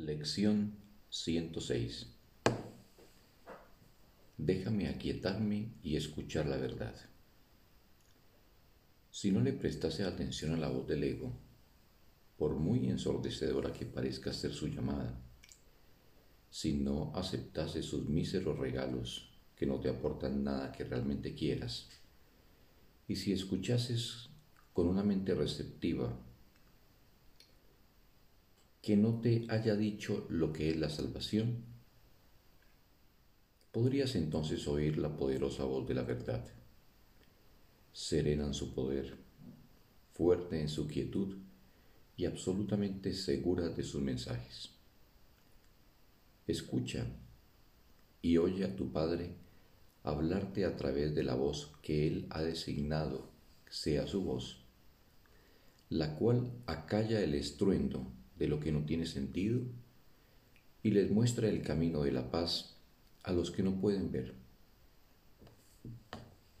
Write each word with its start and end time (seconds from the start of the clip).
Lección 0.00 0.78
106 1.10 2.06
Déjame 4.38 4.88
aquietarme 4.88 5.74
y 5.82 5.96
escuchar 5.96 6.46
la 6.46 6.56
verdad. 6.56 6.94
Si 9.10 9.30
no 9.30 9.42
le 9.42 9.52
prestase 9.52 10.04
atención 10.04 10.54
a 10.54 10.56
la 10.56 10.68
voz 10.68 10.88
del 10.88 11.04
ego, 11.04 11.34
por 12.38 12.54
muy 12.54 12.88
ensordecedora 12.88 13.74
que 13.74 13.84
parezca 13.84 14.32
ser 14.32 14.54
su 14.54 14.68
llamada, 14.68 15.20
si 16.48 16.72
no 16.72 17.12
aceptase 17.14 17.82
sus 17.82 18.08
míseros 18.08 18.58
regalos 18.58 19.38
que 19.54 19.66
no 19.66 19.80
te 19.80 19.90
aportan 19.90 20.42
nada 20.42 20.72
que 20.72 20.84
realmente 20.84 21.34
quieras, 21.34 21.90
y 23.06 23.16
si 23.16 23.34
escuchases 23.34 24.30
con 24.72 24.86
una 24.86 25.02
mente 25.02 25.34
receptiva 25.34 26.18
que 28.82 28.96
no 28.96 29.20
te 29.20 29.46
haya 29.48 29.76
dicho 29.76 30.26
lo 30.30 30.52
que 30.52 30.70
es 30.70 30.76
la 30.76 30.88
salvación, 30.88 31.64
podrías 33.72 34.14
entonces 34.16 34.66
oír 34.66 34.98
la 34.98 35.16
poderosa 35.16 35.64
voz 35.64 35.86
de 35.86 35.94
la 35.94 36.02
verdad, 36.02 36.44
serena 37.92 38.46
en 38.46 38.54
su 38.54 38.74
poder, 38.74 39.16
fuerte 40.14 40.60
en 40.60 40.68
su 40.68 40.86
quietud 40.86 41.36
y 42.16 42.24
absolutamente 42.24 43.12
segura 43.12 43.68
de 43.68 43.82
sus 43.82 44.00
mensajes. 44.00 44.70
Escucha 46.46 47.06
y 48.22 48.38
oye 48.38 48.64
a 48.64 48.76
tu 48.76 48.92
Padre 48.92 49.34
hablarte 50.02 50.64
a 50.64 50.76
través 50.76 51.14
de 51.14 51.22
la 51.22 51.34
voz 51.34 51.72
que 51.82 52.06
Él 52.06 52.26
ha 52.30 52.42
designado 52.42 53.28
sea 53.68 54.06
su 54.06 54.24
voz, 54.24 54.64
la 55.90 56.16
cual 56.16 56.50
acalla 56.66 57.20
el 57.20 57.34
estruendo 57.34 58.10
de 58.40 58.48
lo 58.48 58.58
que 58.58 58.72
no 58.72 58.86
tiene 58.86 59.04
sentido 59.04 59.60
y 60.82 60.92
les 60.92 61.10
muestra 61.10 61.48
el 61.48 61.62
camino 61.62 62.02
de 62.02 62.10
la 62.10 62.30
paz 62.30 62.74
a 63.22 63.32
los 63.32 63.50
que 63.50 63.62
no 63.62 63.78
pueden 63.82 64.10
ver. 64.10 64.34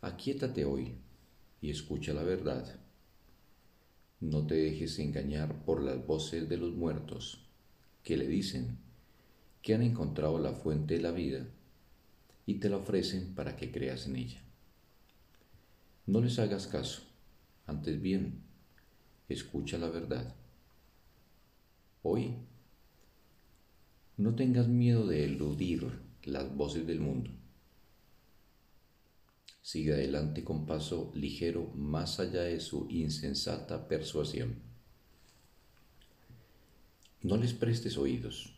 Aquíétate 0.00 0.64
hoy 0.64 0.94
y 1.60 1.68
escucha 1.70 2.14
la 2.14 2.22
verdad. 2.22 2.80
No 4.20 4.46
te 4.46 4.54
dejes 4.54 4.98
engañar 4.98 5.66
por 5.66 5.82
las 5.82 6.04
voces 6.06 6.48
de 6.48 6.56
los 6.56 6.74
muertos 6.74 7.46
que 8.02 8.16
le 8.16 8.26
dicen 8.26 8.78
que 9.60 9.74
han 9.74 9.82
encontrado 9.82 10.38
la 10.38 10.52
fuente 10.52 10.94
de 10.94 11.02
la 11.02 11.10
vida 11.10 11.46
y 12.46 12.54
te 12.54 12.70
la 12.70 12.78
ofrecen 12.78 13.34
para 13.34 13.54
que 13.56 13.70
creas 13.70 14.06
en 14.06 14.16
ella. 14.16 14.40
No 16.06 16.22
les 16.22 16.38
hagas 16.38 16.68
caso, 16.68 17.02
antes 17.66 18.00
bien, 18.00 18.40
escucha 19.28 19.76
la 19.76 19.90
verdad 19.90 20.34
hoy. 22.06 22.36
No 24.16 24.34
tengas 24.34 24.68
miedo 24.68 25.06
de 25.06 25.24
eludir 25.24 26.00
las 26.24 26.54
voces 26.54 26.86
del 26.86 27.00
mundo. 27.00 27.30
Sigue 29.60 29.92
adelante 29.92 30.44
con 30.44 30.64
paso 30.64 31.10
ligero 31.14 31.72
más 31.74 32.20
allá 32.20 32.42
de 32.42 32.60
su 32.60 32.86
insensata 32.88 33.88
persuasión. 33.88 34.56
No 37.22 37.36
les 37.36 37.52
prestes 37.52 37.98
oídos. 37.98 38.54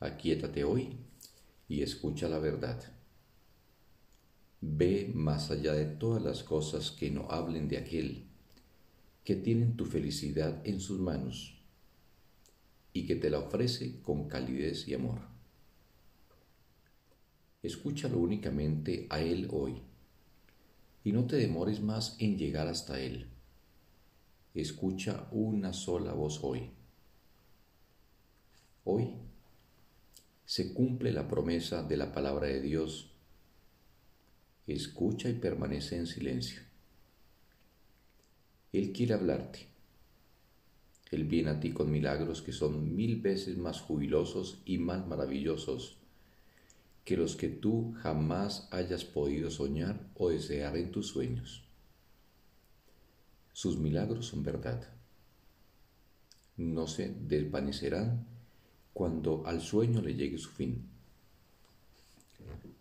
Aquíétate 0.00 0.64
hoy 0.64 0.96
y 1.68 1.82
escucha 1.82 2.28
la 2.28 2.40
verdad. 2.40 2.82
Ve 4.60 5.10
más 5.14 5.50
allá 5.50 5.72
de 5.72 5.86
todas 5.86 6.22
las 6.22 6.42
cosas 6.42 6.90
que 6.90 7.10
no 7.10 7.30
hablen 7.30 7.68
de 7.68 7.78
aquel 7.78 8.26
que 9.24 9.36
tienen 9.36 9.76
tu 9.76 9.86
felicidad 9.86 10.60
en 10.66 10.80
sus 10.80 10.98
manos 10.98 11.61
y 12.92 13.06
que 13.06 13.16
te 13.16 13.30
la 13.30 13.38
ofrece 13.38 14.00
con 14.02 14.28
calidez 14.28 14.86
y 14.88 14.94
amor. 14.94 15.20
Escúchalo 17.62 18.18
únicamente 18.18 19.06
a 19.08 19.20
Él 19.20 19.48
hoy 19.50 19.80
y 21.04 21.12
no 21.12 21.26
te 21.26 21.36
demores 21.36 21.80
más 21.80 22.16
en 22.18 22.36
llegar 22.36 22.68
hasta 22.68 23.00
Él. 23.00 23.28
Escucha 24.54 25.28
una 25.32 25.72
sola 25.72 26.12
voz 26.12 26.40
hoy. 26.42 26.70
Hoy 28.84 29.14
se 30.44 30.74
cumple 30.74 31.12
la 31.12 31.28
promesa 31.28 31.82
de 31.82 31.96
la 31.96 32.12
palabra 32.12 32.48
de 32.48 32.60
Dios. 32.60 33.12
Escucha 34.66 35.30
y 35.30 35.34
permanece 35.34 35.96
en 35.96 36.06
silencio. 36.06 36.60
Él 38.72 38.92
quiere 38.92 39.14
hablarte 39.14 39.71
él 41.12 41.24
viene 41.24 41.50
a 41.50 41.60
ti 41.60 41.72
con 41.72 41.90
milagros 41.90 42.40
que 42.40 42.52
son 42.52 42.96
mil 42.96 43.20
veces 43.20 43.58
más 43.58 43.82
jubilosos 43.82 44.62
y 44.64 44.78
más 44.78 45.06
maravillosos 45.06 45.98
que 47.04 47.18
los 47.18 47.36
que 47.36 47.48
tú 47.48 47.92
jamás 48.00 48.66
hayas 48.70 49.04
podido 49.04 49.50
soñar 49.50 50.00
o 50.14 50.30
desear 50.30 50.74
en 50.78 50.90
tus 50.90 51.08
sueños. 51.08 51.64
Sus 53.52 53.76
milagros 53.76 54.26
son 54.26 54.42
verdad. 54.42 54.88
No 56.56 56.86
se 56.86 57.10
desvanecerán 57.10 58.24
cuando 58.94 59.46
al 59.46 59.60
sueño 59.60 60.00
le 60.00 60.14
llegue 60.14 60.38
su 60.38 60.48
fin. 60.48 60.88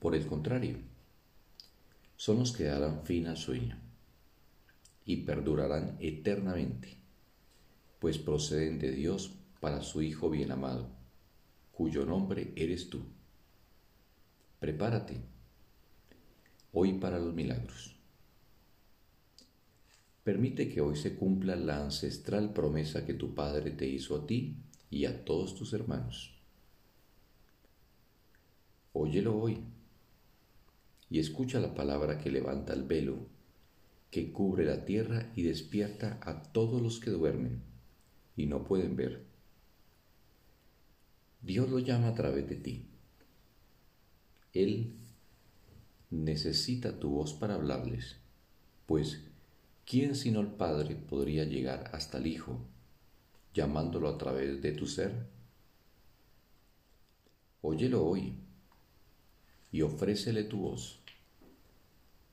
Por 0.00 0.14
el 0.14 0.26
contrario, 0.26 0.76
son 2.16 2.40
los 2.40 2.52
que 2.52 2.64
darán 2.64 3.04
fin 3.04 3.26
al 3.26 3.38
sueño 3.38 3.78
y 5.06 5.16
perdurarán 5.18 5.96
eternamente 6.00 6.97
pues 7.98 8.18
proceden 8.18 8.78
de 8.78 8.92
Dios 8.92 9.34
para 9.60 9.82
su 9.82 10.02
Hijo 10.02 10.30
bien 10.30 10.52
amado, 10.52 10.88
cuyo 11.72 12.04
nombre 12.04 12.52
eres 12.56 12.90
tú. 12.90 13.02
Prepárate 14.60 15.20
hoy 16.72 16.94
para 16.94 17.18
los 17.18 17.34
milagros. 17.34 17.96
Permite 20.22 20.68
que 20.68 20.80
hoy 20.80 20.96
se 20.96 21.16
cumpla 21.16 21.56
la 21.56 21.82
ancestral 21.82 22.52
promesa 22.52 23.06
que 23.06 23.14
tu 23.14 23.34
Padre 23.34 23.70
te 23.70 23.86
hizo 23.86 24.14
a 24.16 24.26
ti 24.26 24.56
y 24.90 25.06
a 25.06 25.24
todos 25.24 25.54
tus 25.54 25.72
hermanos. 25.72 26.34
Óyelo 28.92 29.38
hoy 29.38 29.64
y 31.10 31.18
escucha 31.18 31.60
la 31.60 31.74
palabra 31.74 32.18
que 32.18 32.30
levanta 32.30 32.74
el 32.74 32.82
velo, 32.82 33.26
que 34.10 34.30
cubre 34.30 34.64
la 34.64 34.84
tierra 34.84 35.32
y 35.34 35.42
despierta 35.42 36.20
a 36.22 36.42
todos 36.42 36.82
los 36.82 37.00
que 37.00 37.10
duermen 37.10 37.62
y 38.38 38.46
no 38.46 38.62
pueden 38.62 38.94
ver. 38.94 39.24
Dios 41.42 41.68
lo 41.68 41.80
llama 41.80 42.08
a 42.08 42.14
través 42.14 42.48
de 42.48 42.54
ti. 42.54 42.86
Él 44.54 44.94
necesita 46.10 47.00
tu 47.00 47.10
voz 47.10 47.34
para 47.34 47.54
hablarles, 47.54 48.16
pues 48.86 49.24
¿quién 49.84 50.14
sino 50.14 50.40
el 50.40 50.52
Padre 50.52 50.94
podría 50.94 51.44
llegar 51.44 51.90
hasta 51.92 52.18
el 52.18 52.28
Hijo, 52.28 52.60
llamándolo 53.52 54.08
a 54.08 54.16
través 54.16 54.62
de 54.62 54.70
tu 54.72 54.86
ser? 54.86 55.26
Óyelo 57.60 58.06
hoy 58.06 58.34
y 59.72 59.82
ofrécele 59.82 60.44
tu 60.44 60.60
voz 60.60 61.00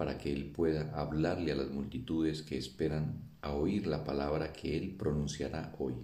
para 0.00 0.16
que 0.16 0.32
Él 0.32 0.46
pueda 0.46 0.98
hablarle 0.98 1.52
a 1.52 1.56
las 1.56 1.68
multitudes 1.68 2.40
que 2.40 2.56
esperan 2.56 3.20
a 3.42 3.52
oír 3.52 3.86
la 3.86 4.02
palabra 4.02 4.50
que 4.50 4.74
Él 4.74 4.96
pronunciará 4.96 5.76
hoy. 5.78 5.94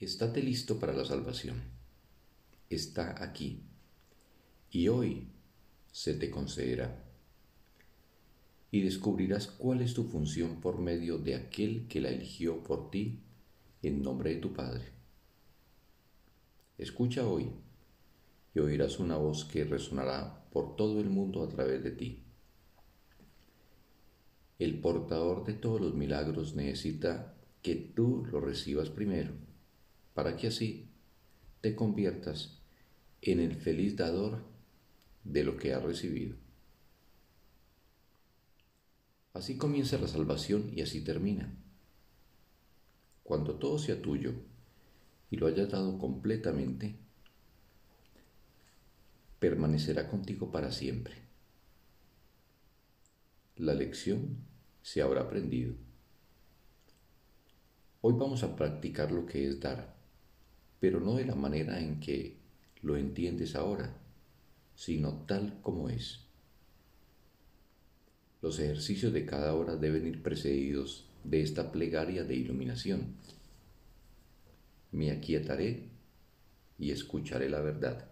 Estate 0.00 0.42
listo 0.42 0.80
para 0.80 0.92
la 0.92 1.04
salvación. 1.04 1.62
Está 2.68 3.22
aquí. 3.22 3.62
Y 4.72 4.88
hoy 4.88 5.28
se 5.92 6.14
te 6.14 6.28
concederá. 6.28 7.04
Y 8.72 8.80
descubrirás 8.80 9.46
cuál 9.46 9.82
es 9.82 9.94
tu 9.94 10.02
función 10.02 10.60
por 10.60 10.80
medio 10.80 11.18
de 11.18 11.36
aquel 11.36 11.86
que 11.86 12.00
la 12.00 12.08
eligió 12.08 12.60
por 12.64 12.90
ti 12.90 13.20
en 13.82 14.02
nombre 14.02 14.34
de 14.34 14.40
tu 14.40 14.52
Padre. 14.52 14.90
Escucha 16.76 17.24
hoy 17.24 17.52
oirás 18.60 18.98
una 18.98 19.16
voz 19.16 19.44
que 19.44 19.64
resonará 19.64 20.44
por 20.50 20.76
todo 20.76 21.00
el 21.00 21.10
mundo 21.10 21.42
a 21.42 21.48
través 21.48 21.82
de 21.82 21.90
ti. 21.90 22.24
El 24.58 24.80
portador 24.80 25.44
de 25.44 25.54
todos 25.54 25.80
los 25.80 25.94
milagros 25.94 26.54
necesita 26.54 27.34
que 27.62 27.76
tú 27.76 28.26
lo 28.30 28.40
recibas 28.40 28.90
primero, 28.90 29.32
para 30.14 30.36
que 30.36 30.48
así 30.48 30.90
te 31.60 31.74
conviertas 31.74 32.58
en 33.22 33.40
el 33.40 33.54
feliz 33.54 33.96
dador 33.96 34.42
de 35.24 35.44
lo 35.44 35.56
que 35.56 35.74
has 35.74 35.82
recibido. 35.82 36.36
Así 39.32 39.56
comienza 39.56 39.98
la 39.98 40.08
salvación 40.08 40.72
y 40.74 40.80
así 40.80 41.04
termina. 41.04 41.54
Cuando 43.22 43.56
todo 43.56 43.78
sea 43.78 44.00
tuyo 44.00 44.32
y 45.30 45.36
lo 45.36 45.46
hayas 45.46 45.70
dado 45.70 45.98
completamente, 45.98 46.96
permanecerá 49.38 50.08
contigo 50.08 50.50
para 50.50 50.70
siempre. 50.72 51.14
La 53.56 53.74
lección 53.74 54.38
se 54.82 55.02
habrá 55.02 55.22
aprendido 55.22 55.74
Hoy 58.00 58.14
vamos 58.16 58.44
a 58.44 58.54
practicar 58.54 59.10
lo 59.10 59.26
que 59.26 59.48
es 59.48 59.58
dar, 59.58 59.92
pero 60.78 61.00
no 61.00 61.16
de 61.16 61.24
la 61.24 61.34
manera 61.34 61.80
en 61.80 61.98
que 61.98 62.36
lo 62.80 62.96
entiendes 62.96 63.56
ahora, 63.56 63.92
sino 64.76 65.26
tal 65.26 65.60
como 65.62 65.88
es. 65.88 66.20
Los 68.40 68.60
ejercicios 68.60 69.12
de 69.12 69.26
cada 69.26 69.52
hora 69.56 69.74
deben 69.74 70.06
ir 70.06 70.22
precedidos 70.22 71.10
de 71.24 71.42
esta 71.42 71.72
plegaria 71.72 72.22
de 72.22 72.36
iluminación. 72.36 73.16
Me 74.92 75.10
aquietaré 75.10 75.88
y 76.78 76.92
escucharé 76.92 77.48
la 77.50 77.60
verdad. 77.60 78.08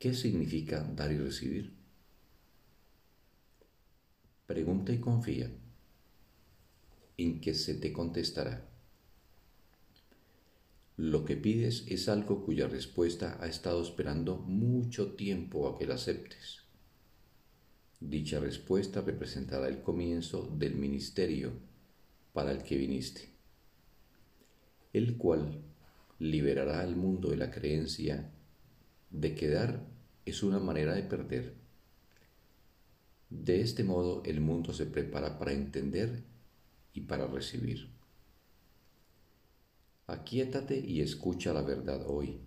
¿Qué 0.00 0.14
significa 0.14 0.82
dar 0.96 1.12
y 1.12 1.18
recibir? 1.18 1.74
Pregunta 4.46 4.94
y 4.94 4.98
confía 4.98 5.50
en 7.18 7.38
que 7.42 7.52
se 7.52 7.74
te 7.74 7.92
contestará. 7.92 8.66
Lo 10.96 11.26
que 11.26 11.36
pides 11.36 11.84
es 11.86 12.08
algo 12.08 12.42
cuya 12.46 12.66
respuesta 12.66 13.36
ha 13.42 13.46
estado 13.46 13.82
esperando 13.82 14.38
mucho 14.38 15.12
tiempo 15.16 15.68
a 15.68 15.78
que 15.78 15.86
la 15.86 15.96
aceptes. 15.96 16.62
Dicha 18.00 18.40
respuesta 18.40 19.02
representará 19.02 19.68
el 19.68 19.82
comienzo 19.82 20.50
del 20.56 20.76
ministerio 20.76 21.52
para 22.32 22.52
el 22.52 22.62
que 22.62 22.78
viniste, 22.78 23.28
el 24.94 25.18
cual 25.18 25.60
liberará 26.18 26.80
al 26.80 26.96
mundo 26.96 27.28
de 27.28 27.36
la 27.36 27.50
creencia 27.50 28.32
de 29.10 29.34
que 29.34 29.48
dar 29.48 29.86
es 30.24 30.42
una 30.42 30.58
manera 30.58 30.94
de 30.94 31.02
perder. 31.02 31.54
De 33.28 33.60
este 33.60 33.84
modo 33.84 34.22
el 34.24 34.40
mundo 34.40 34.72
se 34.72 34.86
prepara 34.86 35.38
para 35.38 35.52
entender 35.52 36.24
y 36.92 37.02
para 37.02 37.26
recibir. 37.26 37.88
Aquíétate 40.06 40.78
y 40.78 41.00
escucha 41.00 41.52
la 41.52 41.62
verdad 41.62 42.04
hoy. 42.08 42.40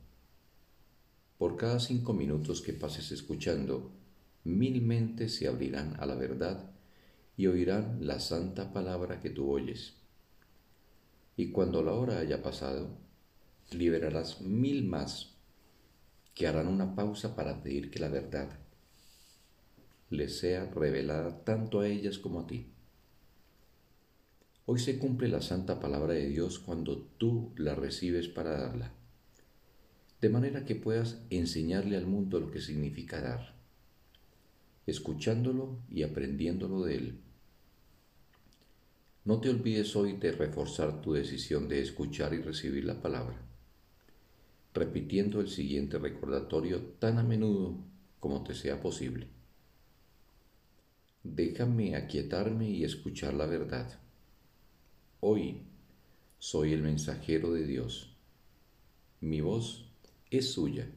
Por 1.38 1.56
cada 1.56 1.80
cinco 1.80 2.13
minutos 2.13 2.62
que 2.62 2.74
pases 2.74 3.12
escuchando, 3.12 3.92
mil 4.44 4.81
mentes 4.81 5.36
se 5.36 5.48
abrirán 5.48 5.95
a 6.00 6.06
la 6.06 6.15
verdad 6.15 6.71
y 7.38 7.48
oirán 7.48 8.06
la 8.06 8.19
santa 8.19 8.74
palabra 8.74 9.19
que 9.19 9.30
tú 9.30 9.50
oyes. 9.50 9.95
Y 11.36 11.51
cuando 11.51 11.81
la 11.81 11.94
hora 11.94 12.19
haya 12.19 12.44
pasado, 12.44 12.89
liberarás 13.71 14.42
mil 14.42 14.86
más 14.86 15.32
que 16.33 16.47
harán 16.47 16.68
una 16.68 16.95
pausa 16.95 17.35
para 17.35 17.62
pedir 17.62 17.91
que 17.91 18.00
la 18.00 18.09
verdad 18.09 18.50
les 20.09 20.39
sea 20.39 20.65
revelada 20.65 21.44
tanto 21.44 21.80
a 21.80 21.88
ellas 21.88 22.18
como 22.18 22.41
a 22.41 22.47
ti. 22.47 22.68
Hoy 24.65 24.80
se 24.80 24.97
cumple 24.97 25.27
la 25.27 25.41
santa 25.41 25.80
palabra 25.80 26.13
de 26.13 26.27
Dios 26.27 26.59
cuando 26.59 26.97
tú 27.18 27.51
la 27.57 27.75
recibes 27.75 28.27
para 28.27 28.51
darla, 28.51 28.94
de 30.21 30.30
manera 30.30 30.65
que 30.65 30.75
puedas 30.75 31.21
enseñarle 31.30 31.97
al 31.97 32.07
mundo 32.07 32.39
lo 32.39 32.50
que 32.50 32.62
significa 32.62 33.21
dar, 33.21 33.56
escuchándolo 34.86 35.79
y 35.89 36.03
aprendiéndolo 36.03 36.83
de 36.83 36.95
él. 36.95 37.19
No 39.25 39.39
te 39.39 39.50
olvides 39.50 39.95
hoy 39.95 40.13
de 40.13 40.31
reforzar 40.31 41.01
tu 41.01 41.13
decisión 41.13 41.68
de 41.68 41.81
escuchar 41.81 42.33
y 42.33 42.41
recibir 42.41 42.86
la 42.86 43.01
palabra 43.01 43.52
repitiendo 44.74 45.40
el 45.40 45.50
siguiente 45.50 46.00
recordatorio 46.00 46.81
tan 47.00 47.20
a 47.20 47.24
menudo 47.24 47.78
como 48.20 48.44
te 48.44 48.56
sea 48.56 48.81
posible. 48.81 49.28
Déjame 51.24 51.96
aquietarme 51.96 52.70
y 52.70 52.84
escuchar 52.84 53.34
la 53.34 53.46
verdad. 53.46 54.00
Hoy 55.20 55.62
soy 56.40 56.74
el 56.74 56.81
mensajero 56.81 57.54
de 57.54 57.66
Dios. 57.66 58.18
Mi 59.22 59.40
voz 59.40 59.90
es 60.31 60.52
suya 60.52 60.90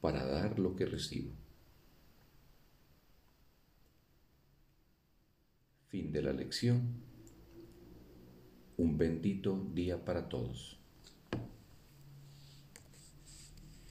para 0.00 0.24
dar 0.24 0.58
lo 0.58 0.76
que 0.76 0.86
recibo. 0.86 1.32
Fin 5.88 6.12
de 6.12 6.22
la 6.22 6.32
lección. 6.32 7.02
Un 8.76 8.98
bendito 8.98 9.66
día 9.72 10.04
para 10.04 10.28
todos. 10.28 10.83